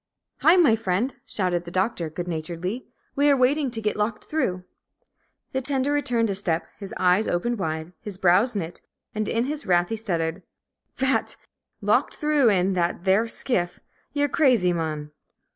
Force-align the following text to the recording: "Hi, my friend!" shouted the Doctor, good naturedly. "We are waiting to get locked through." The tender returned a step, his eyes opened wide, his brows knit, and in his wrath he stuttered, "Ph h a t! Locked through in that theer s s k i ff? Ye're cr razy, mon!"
"Hi, 0.39 0.55
my 0.55 0.75
friend!" 0.75 1.13
shouted 1.27 1.63
the 1.63 1.69
Doctor, 1.69 2.09
good 2.09 2.27
naturedly. 2.27 2.87
"We 3.15 3.29
are 3.29 3.37
waiting 3.37 3.69
to 3.69 3.81
get 3.81 3.95
locked 3.95 4.23
through." 4.23 4.63
The 5.51 5.61
tender 5.61 5.91
returned 5.93 6.31
a 6.31 6.33
step, 6.33 6.65
his 6.79 6.91
eyes 6.97 7.27
opened 7.27 7.59
wide, 7.59 7.93
his 7.99 8.17
brows 8.17 8.55
knit, 8.55 8.81
and 9.13 9.27
in 9.27 9.45
his 9.45 9.67
wrath 9.67 9.89
he 9.89 9.95
stuttered, 9.95 10.41
"Ph 10.97 11.09
h 11.11 11.15
a 11.15 11.23
t! 11.27 11.35
Locked 11.81 12.15
through 12.15 12.49
in 12.49 12.73
that 12.73 13.03
theer 13.03 13.25
s 13.25 13.35
s 13.35 13.43
k 13.43 13.59
i 13.61 13.65
ff? 13.67 13.79
Ye're 14.11 14.27
cr 14.27 14.45
razy, 14.45 14.73
mon!" 14.73 15.11